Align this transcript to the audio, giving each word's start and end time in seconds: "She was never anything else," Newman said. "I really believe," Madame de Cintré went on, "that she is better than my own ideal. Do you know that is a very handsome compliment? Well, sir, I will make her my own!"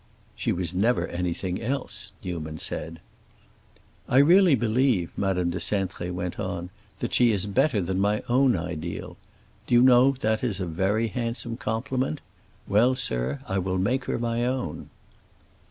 "She 0.35 0.51
was 0.51 0.73
never 0.73 1.05
anything 1.07 1.61
else," 1.61 2.11
Newman 2.23 2.57
said. 2.57 2.99
"I 4.09 4.17
really 4.17 4.55
believe," 4.55 5.11
Madame 5.15 5.51
de 5.51 5.59
Cintré 5.59 6.11
went 6.11 6.39
on, 6.39 6.71
"that 7.01 7.13
she 7.13 7.31
is 7.31 7.45
better 7.45 7.81
than 7.83 7.99
my 7.99 8.23
own 8.27 8.55
ideal. 8.57 9.15
Do 9.67 9.75
you 9.75 9.81
know 9.83 10.13
that 10.13 10.43
is 10.43 10.59
a 10.59 10.65
very 10.65 11.09
handsome 11.09 11.55
compliment? 11.55 12.19
Well, 12.67 12.95
sir, 12.95 13.41
I 13.47 13.59
will 13.59 13.77
make 13.77 14.05
her 14.05 14.17
my 14.17 14.43
own!" 14.43 14.89